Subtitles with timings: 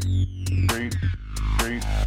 [0.00, 0.26] three,
[0.68, 0.90] three,
[1.58, 2.03] three.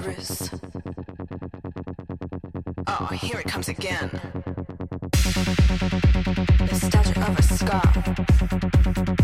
[0.00, 0.50] dangerous.
[2.86, 4.10] Oh, here it comes again.
[6.58, 9.19] The Nostalgia of a scar.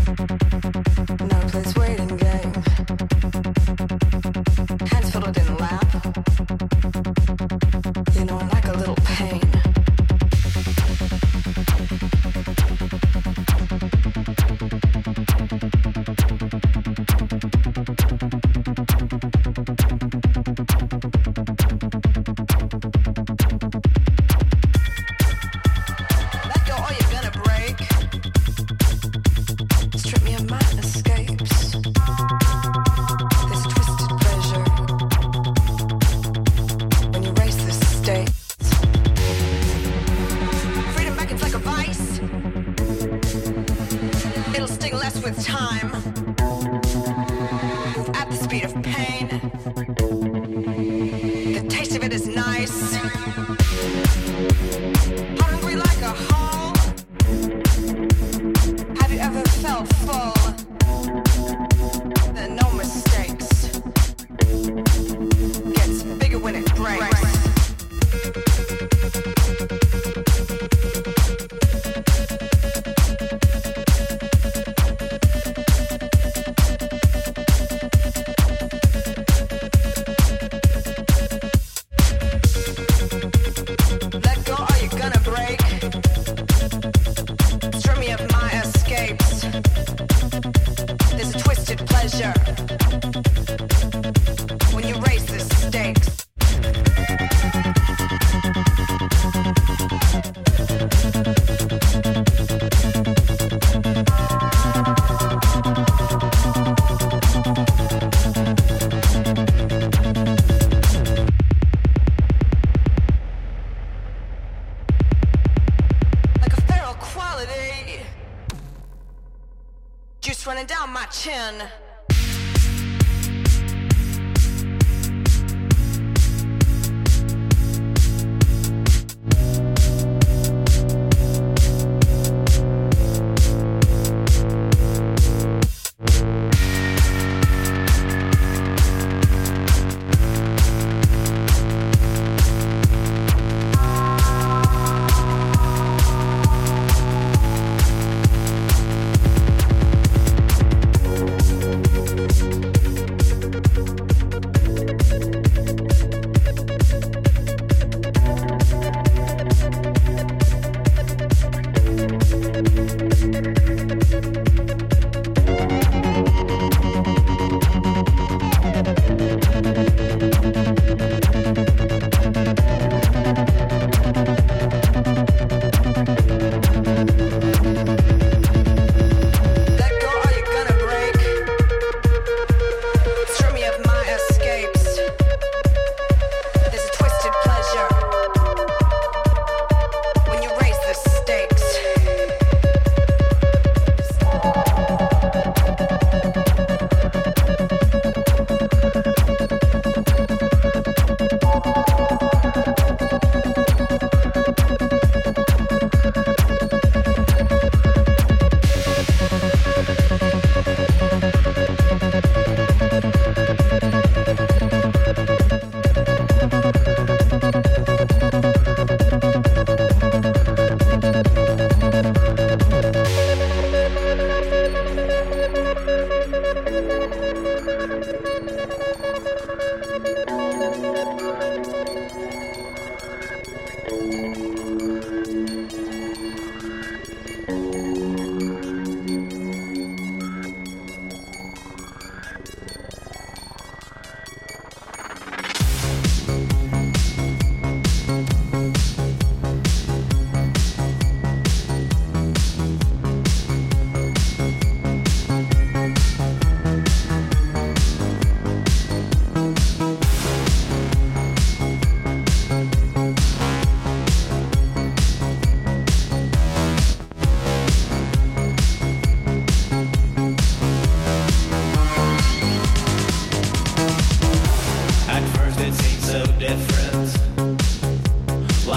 [52.03, 53.16] it is nice.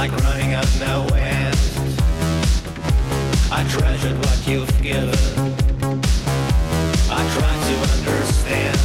[0.00, 1.58] like running out no end.
[3.52, 5.14] I treasured what you've given.
[7.10, 8.80] I tried to understand.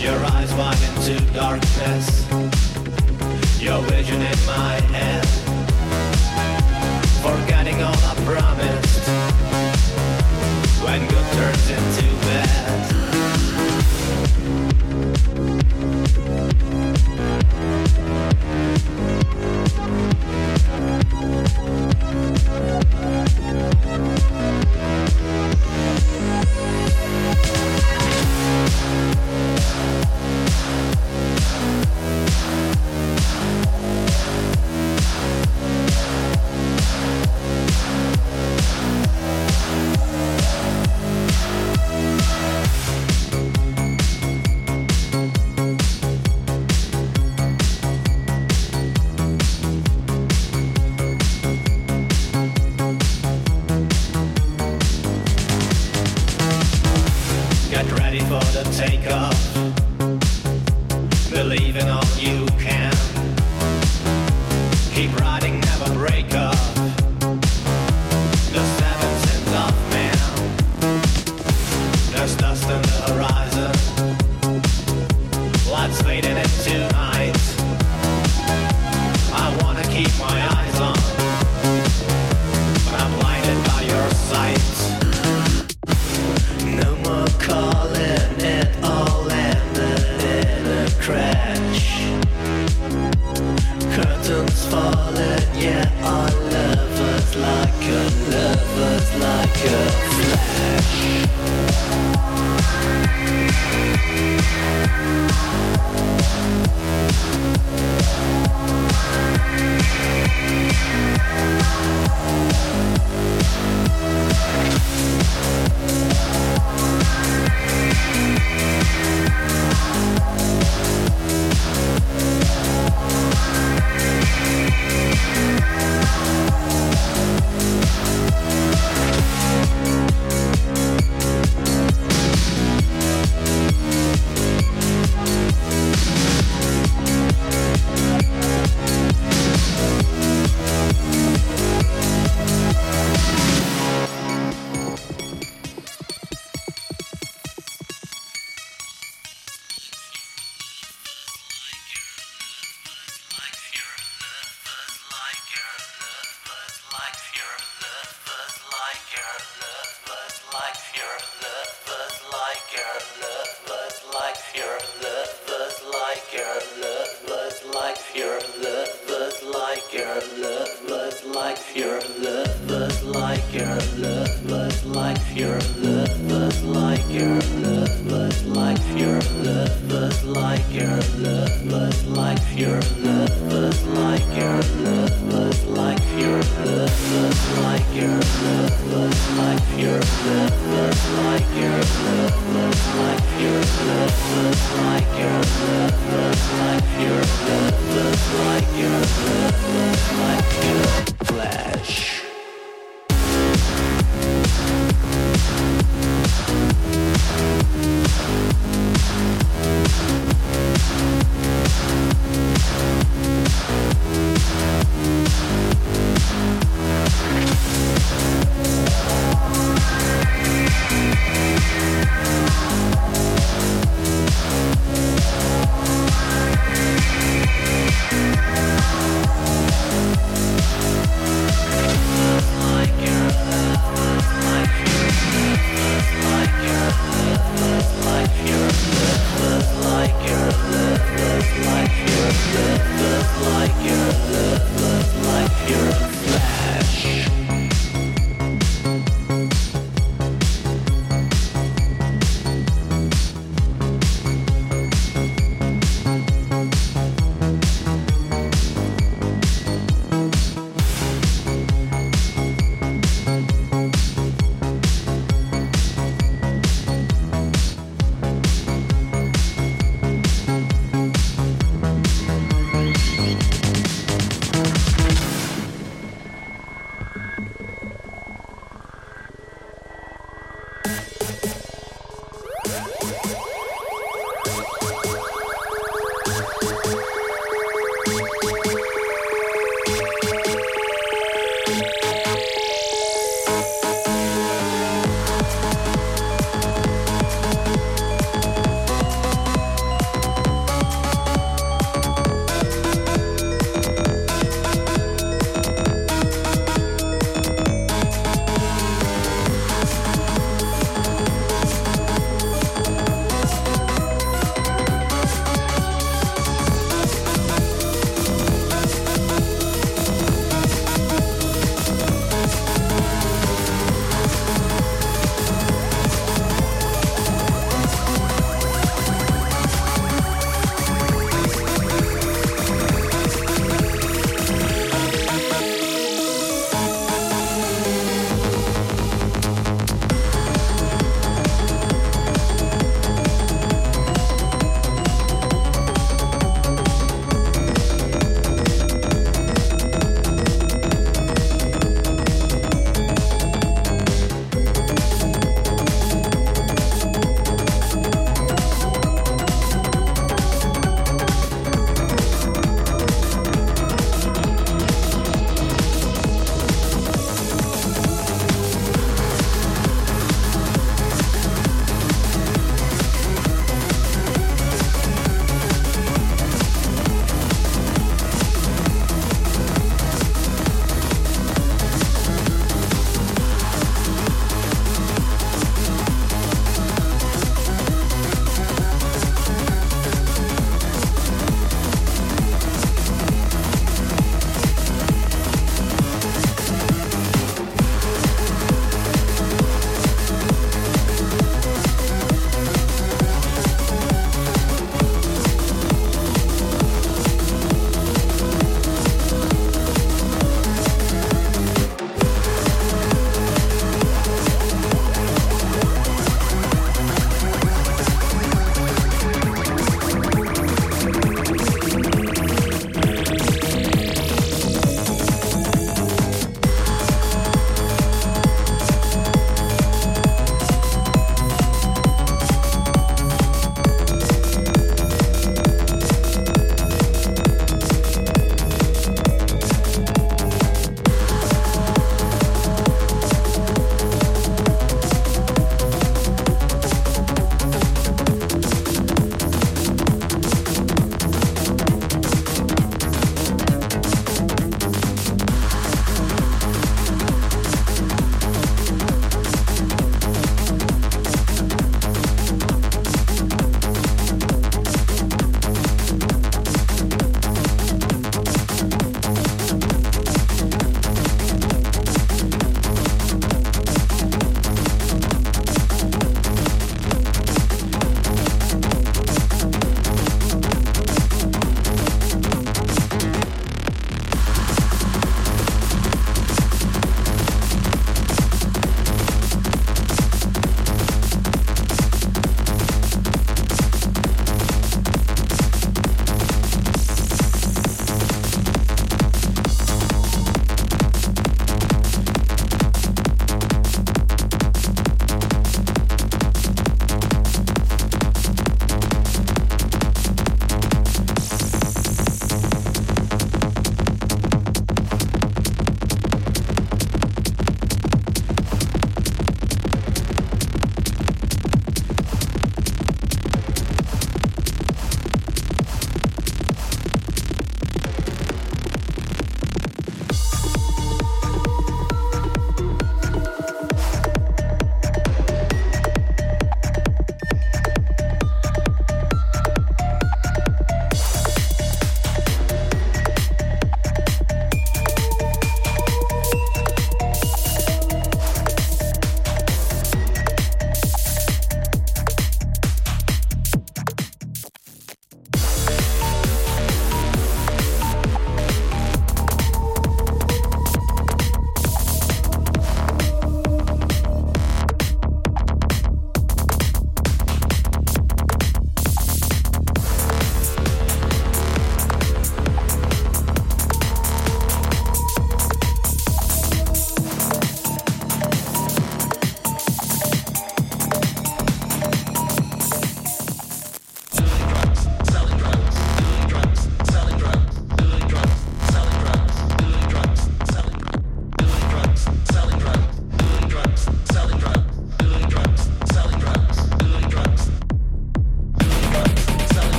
[0.00, 2.26] Your eyes wide into darkness.
[3.60, 5.27] Your vision in my head.